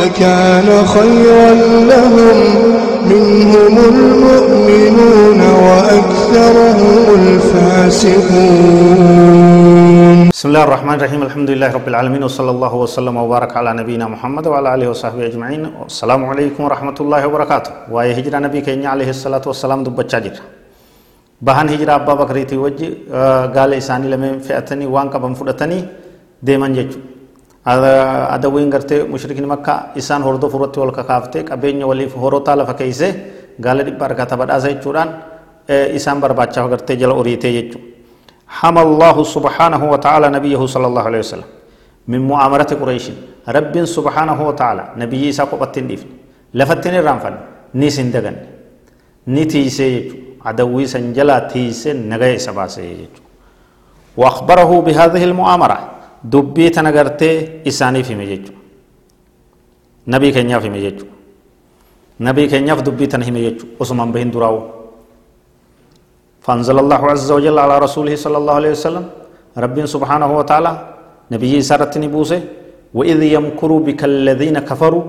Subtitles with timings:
[0.00, 1.50] لكان خيرا
[1.90, 2.38] لهم.
[3.12, 8.58] منهم المؤمنون وأكثرهم الفاسقون.
[10.34, 11.20] بسم الله الرحمن الرحيم.
[11.22, 15.62] الحمد لله رب العالمين وصلى الله وسلم وبارك على نبينا محمد وعلى آله وصحبه أجمعين.
[15.86, 17.70] السلام عليكم ورحمة الله وبركاته.
[17.94, 20.36] waa'ee هجرة nabi keenyaa عليه الصلاة والسلام dubbachaa jirra
[21.46, 22.88] bahaa هجرة أبا بكر tii wajji
[23.56, 25.78] galii isaanii lamaan فئتني waan qaban fudhatanii
[26.42, 26.98] ديمن جچو
[27.66, 33.08] adawiin gartee mushrikiin makka isaan hordoof irratti wal kakaaftee qabeenya waliif horotaa lafa keeyse
[33.60, 35.10] gaala dhibba argata badhaasa jechuudhaan
[35.98, 37.96] isaan barbaachaaf gartee jala oriitee jechuudha.
[38.46, 41.48] حمى الله سبحانه وتعالى نبيه صلى الله عليه وسلم
[42.08, 43.06] من مؤامرة قريش
[43.56, 46.10] رب سبحانه وتعالى نبي إيسا قبطين ديفن
[46.54, 47.34] لفتن الرانفن
[47.74, 48.36] نيسن دغن
[49.26, 49.90] نتيسي
[50.46, 53.10] عدوي سنجلا تيسي نغي سباسي
[54.16, 55.78] وأخبره بهذه المؤامرة
[56.32, 57.30] دبي تنغرتي
[57.70, 58.52] إساني في مجيجو
[60.14, 61.06] نبي كنيا في مجيجو
[62.26, 64.56] نبي كنيا في دبي تنهي مجيجو أسمان بهن دراو
[66.44, 69.04] فأنزل الله عز وجل على رسوله صلى الله عليه وسلم
[69.64, 70.72] رب سبحانه وتعالى
[71.34, 72.40] نبي سارة نبوسه
[72.98, 75.04] وإذ يمكر بك الذين كفروا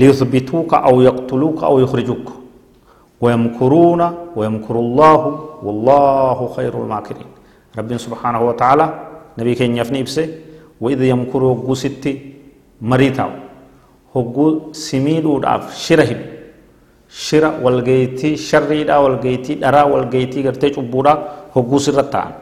[0.00, 2.26] ليثبتوك أو يقتلوك أو يخرجوك
[3.20, 4.02] ويمكرون
[4.36, 5.20] ويمكر الله
[5.66, 7.28] والله خير الماكرين
[7.78, 8.86] رب سبحانه وتعالى
[9.38, 10.22] nabii keenyaaf ni ibse
[10.80, 12.12] wa'idh yamkuru hogguu sitti
[12.80, 13.32] marii taa'u
[14.14, 14.98] hogguu si
[15.84, 16.24] shira hidhu
[17.08, 21.18] shira walgayitii sharriidhaa walgayitii dharaa walgayitii gartee cubbuudhaa
[21.54, 22.32] hogguu sirra ta'an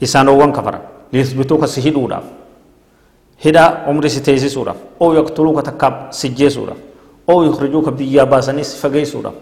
[0.00, 0.80] isaanowwan kafara
[1.12, 2.24] liyuthbituu ka si hidhuudhaaf
[3.44, 6.78] hidhaa umri si teessisuudhaaf oo yaqtuluu ka takkaaf si jeesuudhaaf
[7.28, 9.34] oo yukhrijuu ka biyyaa baasanii si fageessuudhaaf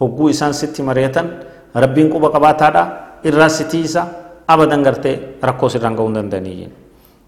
[0.00, 1.30] hogguu isaan sitti mareetan
[1.74, 2.86] rabbiin quba qabaataadhaa
[3.24, 4.06] irraa si tiisaa
[4.54, 5.14] abadan gartee
[5.48, 6.68] rakkoo sirraan ga'uu hin danda'anii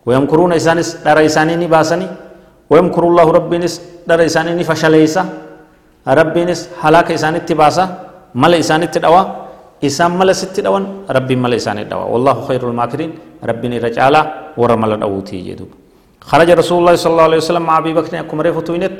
[0.06, 2.08] wayamkuruuna isaanis dhara isaanii ni baasanii
[2.70, 3.74] wayamkurullaahu rabbiinis
[4.08, 5.22] dhara isaanii ni fashaleessa
[6.20, 7.84] rabbiinis halaaka isaanitti baasa
[8.42, 9.22] mala isaanitti dhawa
[9.88, 10.84] isaan mala sitti dhawan
[11.16, 13.12] rabbiin mala isaanii dhawa wallahu khayrul maakiriin
[13.50, 14.24] rabbiin irra caalaa
[14.60, 15.66] warra mala dhawuutii jedhu
[16.30, 18.94] خرج رسول الله صلى الله عليه وسلم مع ابي بكر اكم ريفو توينت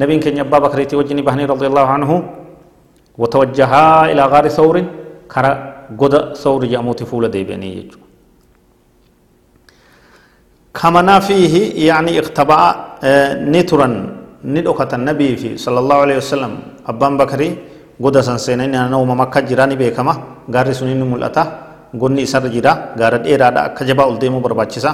[0.00, 2.10] نبي كان ابا بكر وجني بهني رضي الله عنه
[3.20, 4.76] وتوجها إلى غار ثور
[5.32, 5.50] كرا
[5.96, 8.06] goda sawri jedhamuuti fuula deebi'anii jechuudha.
[10.72, 13.94] Kamanaa fiihi yaani iqtabaa eh, ni turan
[14.44, 16.52] ni dhokatan nabii fi sallallahu alaihi wasallam
[16.86, 17.58] abbaan bakari
[18.00, 21.42] goda san seenanii naannoo makka jira ni beekama gaarri sunin mul'ata
[21.94, 24.90] gonne isarra jira gaara dheeraadha akka jabaa ol barbachisa barbaachisa.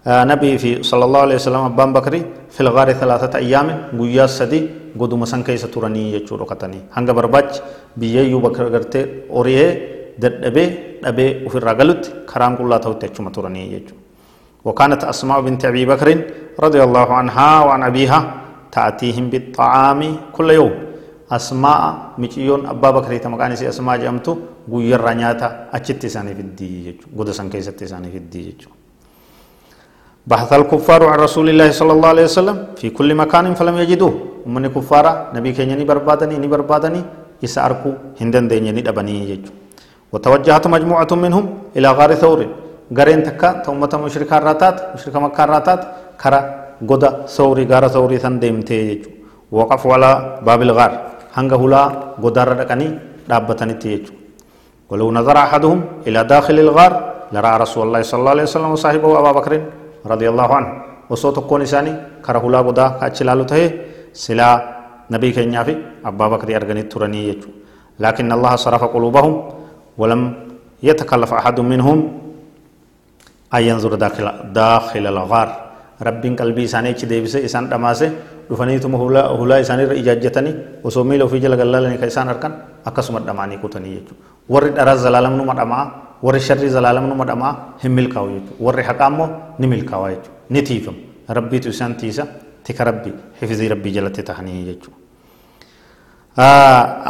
[0.00, 4.60] Eh, nabii fi sallallahu alaihi wasallam abbaan bakari filgaari talaatata ayyaamin guyyaa sadi
[4.96, 7.60] goduma san keessa turanii jechuu dhokatanii hanga barbaachi
[8.00, 10.69] biyyayyuu bakka gartee ori'ee dadhabee
[11.03, 14.05] dhabee ofirraa galutti karaan qullaa ta'utti achuma turanii jechuudha.
[14.65, 16.07] وكانت أسماء بنت أبي بكر
[16.65, 18.19] رضي الله عنها وعن أبيها
[18.73, 20.01] تأتيهم بالطعام
[20.35, 20.73] كل يوم
[21.37, 21.81] أسماء
[22.21, 24.33] مچيون أبا بكر تمكاني سي أسماء جامتو
[24.73, 26.71] غير رنياتا أچت ساني في الدي
[27.17, 28.41] غد سان كيست ساني في الدي
[30.25, 34.13] بحث الكفار عن رسول الله صلى الله عليه وسلم في كل مكان فلم يجدوه
[34.49, 35.05] من كفار
[35.37, 37.01] نبي كينيا ني بربادني ني بربادني
[37.45, 39.51] يساركو هندن دينيا ني دبني يجو
[40.12, 41.44] وتوجهت مجموعة منهم
[41.76, 42.40] إلى غار ثور.
[42.90, 45.80] غارين تكا تومتا مشركا راتات مشركا مكة راتات
[46.18, 46.40] كرا
[47.28, 49.12] sawrii gaara sawrii san deemtee jechuudha
[49.52, 50.92] waqaf walaa baabil gaar
[51.36, 52.90] hanga hulaa godaarra dhaqanii
[53.28, 54.18] dhaabbatanitti jechuudha
[54.90, 56.92] ولو نظر أحدهم إلى داخل الغار
[57.30, 59.52] لرأى رسول الله صلى الله عليه وسلم وصاحبه أبا بكر
[60.02, 60.70] رضي الله عنه.
[61.06, 61.92] وصوت كون إساني
[62.26, 63.66] كرهلا قدا كأتشلالو تهي
[64.10, 64.50] سلا
[65.14, 65.46] نبي في
[66.02, 67.48] أبا بكر أرغني تراني يجو.
[68.02, 69.34] لكن الله صرف قلوبهم
[70.00, 70.20] ولم
[70.82, 71.98] يتكلف أحد منهم
[73.54, 75.48] أن ينظر داخل داخل الغار
[76.00, 78.06] rabbiin qalbii isaanii achi deebise isaan dhamaase
[78.48, 78.98] dhufaniituma
[79.40, 80.54] hulaa isaaniirra ijaajjatanii
[80.88, 82.52] osoo miila ofii jala gallaalanii kan isaan harkan
[82.88, 84.24] akkasuma dhamaanii kutanii jechuudha.
[84.48, 85.84] Warri dharaa zalaalamnuma dhamaa
[86.22, 87.52] warri sharrii zalaalamnuma dhamaa
[87.82, 88.64] hin milkaa'u jechuudha.
[88.66, 90.38] Warri haqaa immoo ni milkaa'aa jechuudha.
[90.50, 90.98] Ni tiifamu.
[91.28, 92.26] Rabbiitu isaan tiisa
[92.64, 93.12] tika rabbi
[93.42, 95.00] hifzii rabbii jalatti tahanii jechuudha.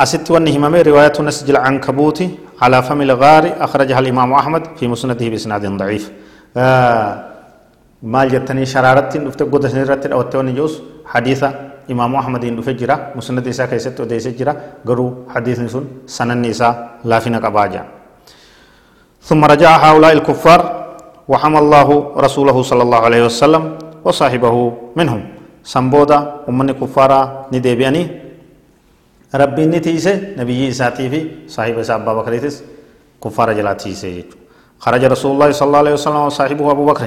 [0.02, 2.18] أست ونهمم رواية نسج العنكبوت
[2.60, 6.04] على فم الغار أخرجها الإمام أحمد في مسنده بإسناد ضعيف.
[6.56, 7.12] آه
[8.00, 13.42] maal jettanii sharaarratti dhufte goda sanirratti dhawatte wanni jedhus hadiisa إمام أحمد إن فجرة مسند
[13.50, 14.54] إساء كيست وديس جرا
[14.86, 17.82] قرو حديث سن سنن إساء لا فينا قباجا
[19.18, 20.60] ثم رجع هؤلاء الكفار
[21.26, 23.62] وحمى الله رسوله صلى الله عليه وسلم
[24.06, 24.54] وصاحبه
[24.94, 25.20] منهم.
[25.66, 28.02] سنبودا ومن كفارا نديبياني
[29.34, 32.56] ربي نتيسه نبي إساتي في صاحب إساء أبا بكريتس
[33.22, 34.24] كفار جلاتيسه
[34.78, 37.04] خرج رسول الله صلى الله عليه وسلم وصاحبه أبو بكر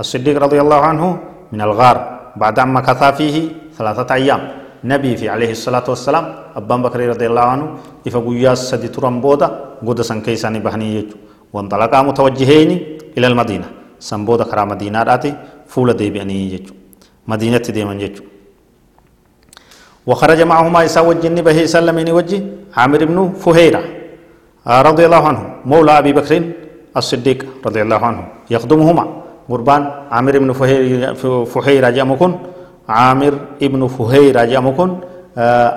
[0.00, 1.04] الصديق رضي الله عنه
[1.52, 1.96] من الغار
[2.36, 3.36] بعد أن مكث فيه
[3.78, 4.40] ثلاثة أيام
[4.84, 6.24] نبي في عليه الصلاة والسلام
[6.56, 7.66] أبان بكر رضي الله عنه
[8.06, 9.48] إفقويا سدي تران بودا
[9.86, 11.16] قد سنكيساني بحني يجو
[11.54, 12.70] وانطلقا متوجهين
[13.18, 13.68] إلى المدينة
[14.08, 15.32] سنبودا كرا مدينة راتي
[15.72, 16.62] فول دي بأني
[17.32, 18.22] مدينة دي من يجو
[20.06, 22.42] وخرج معهما إسا وجن به سلمين وجه
[22.76, 23.82] عامر بن فهيرة.
[24.66, 25.42] رضي الله عنه.
[25.66, 26.32] مولى أبي بكر
[26.96, 28.22] الصديق رضي الله عنه.
[28.50, 29.04] يخدمهما.
[29.50, 30.50] قربان عامر بن
[31.52, 32.32] فهيرة جامكن.
[32.88, 33.32] عامر
[33.62, 34.90] ابن فهيرة جامكن.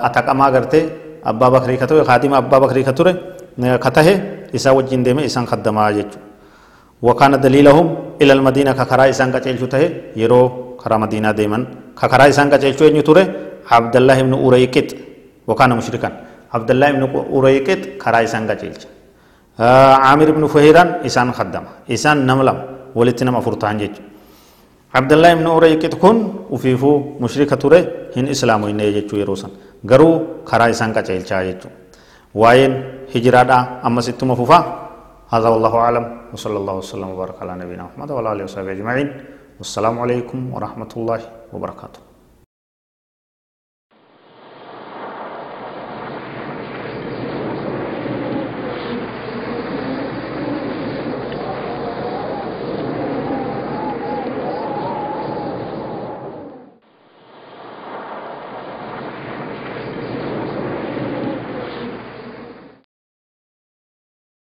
[0.06, 0.82] أتقما غرتي
[1.26, 3.14] أبا بكري كتوي خادم أبا بكري كتوي.
[3.56, 4.08] كته
[4.54, 6.18] إسا وجين ديمه إسان خدما جيجو
[7.02, 7.86] وكان دليلهم
[8.22, 9.82] إلى المدينة كخرا إسان كتلشو ته
[10.16, 10.42] يرو
[10.82, 11.62] خرا مدينة ديمن.
[11.98, 13.24] كخرا إسان كتلشو إني توري.
[13.70, 14.88] عبد الله بن أوريكت
[15.48, 16.10] وكان مشركا.
[16.54, 17.02] عبد الله بن
[17.34, 18.86] أوريكت خرا إسان كتلش
[20.06, 22.58] عامر بن فهيران إسان خدما إسان نملم
[22.98, 24.02] ولتنا مفرطان جيجو
[24.96, 26.16] عبد الله بن أوريكت كن
[26.52, 27.80] وفيفو مشركة توري
[28.16, 29.50] هن إسلام وإنه جيجو يروسن.
[29.90, 30.10] غرو
[30.48, 31.68] خرا إسان كتلشا جيجو
[32.40, 32.72] وين
[33.14, 34.58] هجرادا أما ستما فوفا
[35.34, 36.04] هذا والله أعلم.
[36.32, 39.08] وصلى الله وسلم وبارك على نبينا محمد وعلى آله وصحبه أجمعين.
[39.58, 41.20] والسلام عليكم ورحمة الله
[41.52, 42.05] وبركاته.